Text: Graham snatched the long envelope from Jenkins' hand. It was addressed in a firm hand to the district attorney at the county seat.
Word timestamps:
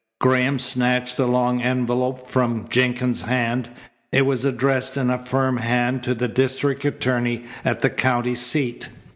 Graham 0.19 0.57
snatched 0.57 1.15
the 1.15 1.27
long 1.27 1.61
envelope 1.61 2.27
from 2.27 2.67
Jenkins' 2.69 3.21
hand. 3.21 3.69
It 4.11 4.25
was 4.25 4.45
addressed 4.45 4.97
in 4.97 5.11
a 5.11 5.19
firm 5.23 5.57
hand 5.57 6.01
to 6.01 6.15
the 6.15 6.27
district 6.27 6.83
attorney 6.85 7.43
at 7.63 7.81
the 7.83 7.89
county 7.91 8.33
seat. 8.33 8.89